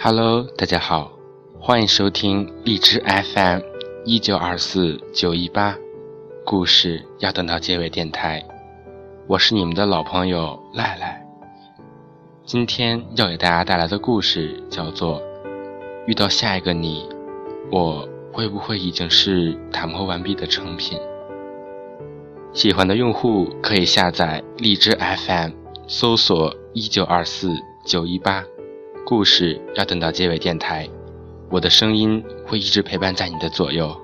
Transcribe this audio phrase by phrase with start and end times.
[0.00, 1.10] Hello，大家好，
[1.58, 3.58] 欢迎收听荔枝 FM
[4.04, 5.76] 一九二四九一八，
[6.46, 8.46] 故事要等到结尾电台，
[9.26, 11.26] 我是你们的老朋友赖赖。
[12.44, 15.20] 今天要给大家带来的故事叫做
[16.06, 17.08] 《遇到下一个你，
[17.72, 20.96] 我会不会已经是打磨完毕的成品》？
[22.52, 25.50] 喜欢的用户可以下载荔枝 FM，
[25.88, 27.52] 搜索一九二四
[27.84, 28.44] 九一八。
[29.08, 30.86] 故事要等到结尾电台，
[31.48, 33.98] 我的声音会一直陪伴在你的左右。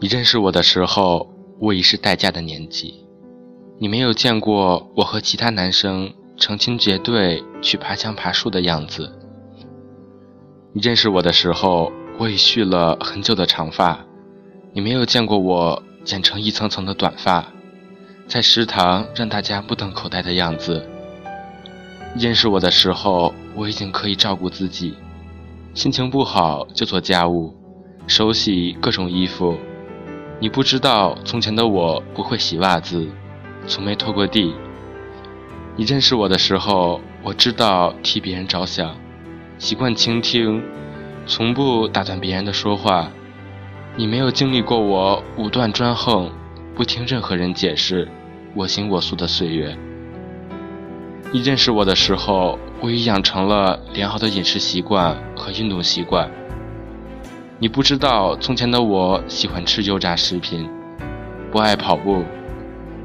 [0.00, 3.06] 你认识我的时候，我已是待嫁的年纪。
[3.78, 9.12] 你没有见过我和其他男生成群结队去爬墙爬树的样子。
[10.72, 14.04] 你认识我的时候，我已蓄了很久的长发。
[14.72, 17.46] 你没有见过我剪成一层层的短发，
[18.26, 20.84] 在食堂让大家目瞪口呆的样子。
[22.16, 24.94] 认识我的时候，我已经可以照顾自己，
[25.72, 27.54] 心情不好就做家务，
[28.08, 29.56] 手洗各种衣服。
[30.44, 33.08] 你不知道，从前的我不会洗袜子，
[33.66, 34.54] 从没拖过地。
[35.74, 38.94] 你认识我的时候，我知道替别人着想，
[39.56, 40.62] 习惯倾听，
[41.26, 43.08] 从不打断别人的说话。
[43.96, 46.30] 你没有经历过我武断专横，
[46.74, 48.06] 不听任何人解释，
[48.54, 49.74] 我行我素的岁月。
[51.32, 56.30] 你认识我的时候，我已养成了良好的饮食习惯和运动习惯。
[57.64, 60.68] 你不知道，从前的我喜欢吃油炸食品，
[61.50, 62.22] 不爱跑步。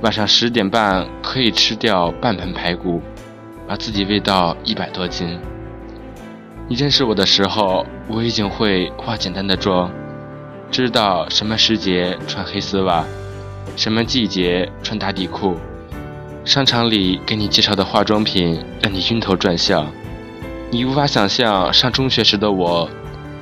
[0.00, 3.00] 晚上十点半可以吃掉半盆排骨，
[3.68, 5.38] 把自己喂到一百多斤。
[6.66, 9.92] 你认识我的时候，我已经会化简单的妆，
[10.72, 13.04] 知道什么时节穿黑丝袜，
[13.76, 15.54] 什么季节穿打底裤。
[16.44, 19.86] 商场里给你介绍的化妆品让你晕头转向，
[20.68, 22.90] 你无法想象上中学时的我。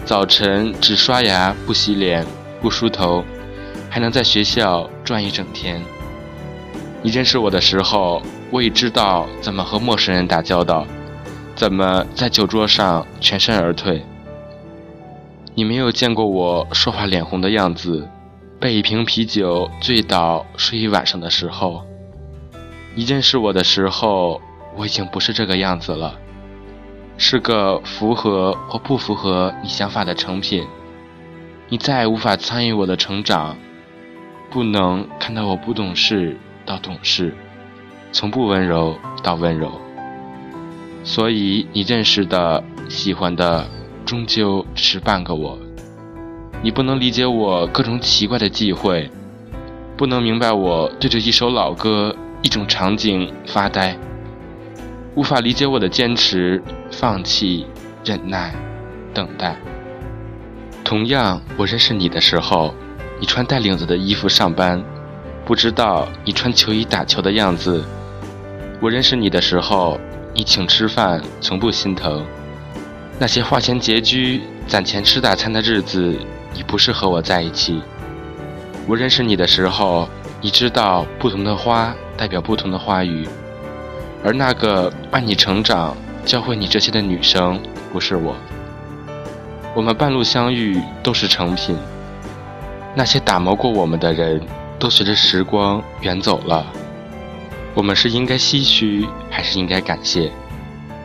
[0.07, 2.25] 早晨只刷牙不洗脸
[2.63, 3.25] 不梳头，
[3.91, 5.83] 还能在学校转一整天。
[7.03, 8.23] 你认识我的时候，
[8.53, 10.87] 我已知道怎么和陌生人打交道，
[11.57, 14.01] 怎么在酒桌上全身而退。
[15.57, 18.09] 你没有见过我说话脸红的样子，
[18.61, 21.83] 被一瓶啤酒醉倒睡一晚上的时候。
[22.95, 24.41] 你认识我的时候，
[24.77, 26.17] 我已经不是这个样子了。
[27.19, 30.67] 是个符合或不符合你想法的成品，
[31.69, 33.57] 你再也无法参与我的成长，
[34.51, 37.35] 不能看到我不懂事到懂事，
[38.13, 39.73] 从不温柔到温柔。
[41.03, 43.67] 所以你认识的、喜欢的，
[44.05, 45.59] 终究只是半个我。
[46.63, 49.11] 你不能理解我各种奇怪的忌讳，
[49.97, 53.97] 不能明白我对着一首老歌、一种场景发呆。
[55.15, 56.63] 无法理解我的坚持、
[56.99, 57.67] 放弃、
[58.03, 58.55] 忍耐、
[59.13, 59.55] 等待。
[60.83, 62.75] 同样，我认识你的时候，
[63.21, 64.83] 你穿带领子的衣服上班，
[65.45, 67.85] 不知道你穿球衣打球的样子。
[68.81, 70.01] 我认识你的时候，
[70.33, 72.25] 你请吃饭，从不心疼。
[73.19, 76.17] 那些花钱拮据、攒钱吃大餐的日子，
[76.55, 77.83] 你不是和我在一起。
[78.89, 80.09] 我认识你的时候，
[80.41, 83.29] 你知道不同的花代表不同的花语。
[84.25, 85.95] 而那个伴你成长、
[86.27, 87.63] 教会你这些的女生，
[87.93, 88.35] 不是我。
[89.77, 91.79] 我们半路相遇都是成品。
[92.97, 94.43] 那些打磨过我们的人，
[94.77, 96.67] 都随着时光远走了。
[97.75, 100.33] 我们是应该唏嘘，还是应该感谢？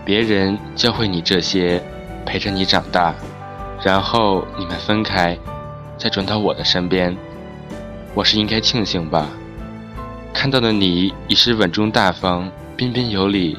[0.03, 1.79] 别人教会你这些，
[2.25, 3.13] 陪着你长大，
[3.83, 5.38] 然后你们分开，
[6.00, 7.15] 再转到我的身边，
[8.15, 9.27] 我是应该庆幸吧？
[10.33, 12.50] 看到的你已是稳重大方。
[12.75, 13.56] 彬彬有礼，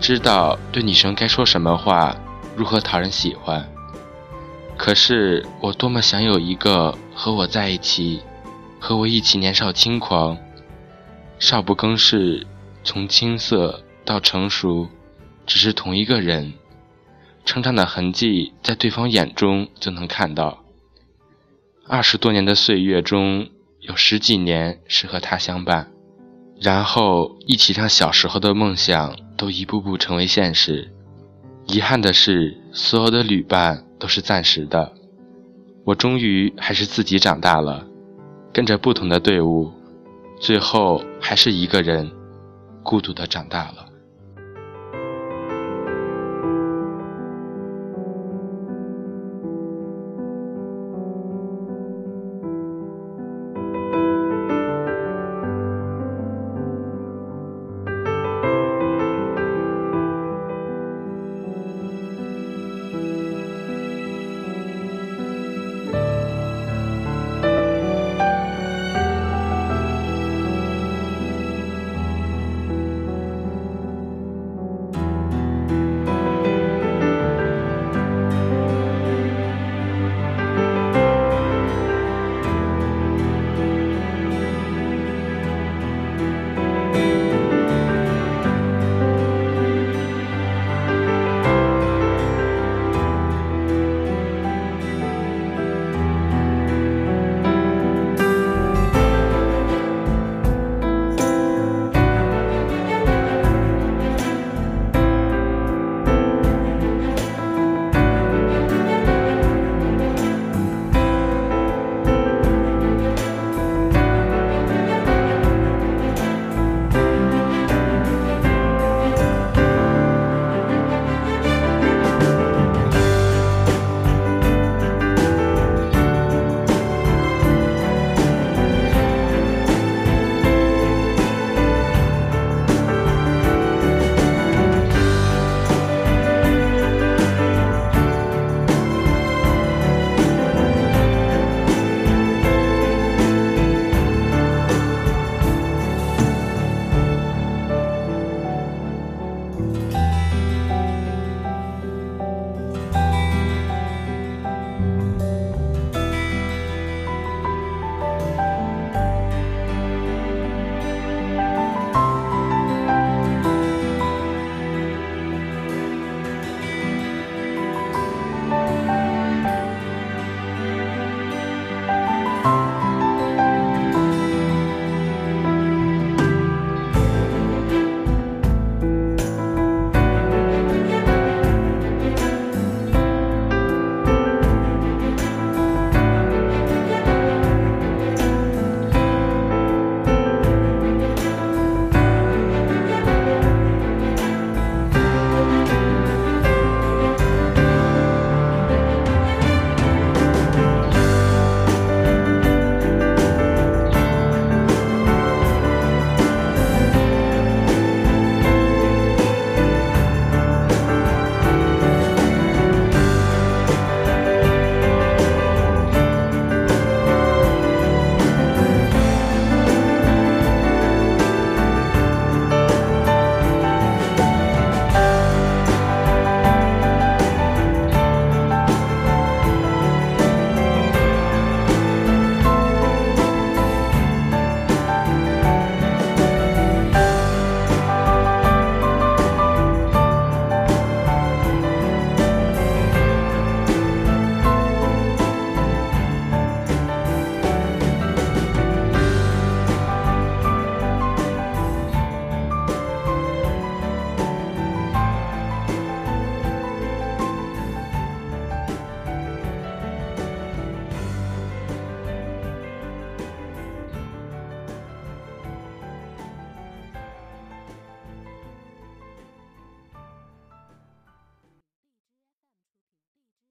[0.00, 2.14] 知道对女生该说什么话，
[2.54, 3.66] 如何讨人喜欢。
[4.76, 8.20] 可是我多么想有一个和我在一起，
[8.78, 10.36] 和我一起年少轻狂，
[11.38, 12.46] 少不更事，
[12.82, 14.88] 从青涩到成熟，
[15.46, 16.52] 只是同一个人，
[17.44, 20.64] 成长的痕迹在对方眼中就能看到。
[21.86, 23.48] 二十多年的岁月中，
[23.80, 25.92] 有十几年是和他相伴，
[26.60, 30.90] 然后一起让小时候的梦想都一步步成为现实。
[31.66, 34.92] 遗憾的是，所有的旅伴都是暂时的。
[35.84, 37.86] 我终于还是自己长大了，
[38.52, 39.72] 跟着不同的队伍，
[40.40, 42.10] 最后还是一个人，
[42.82, 43.86] 孤独的长大了。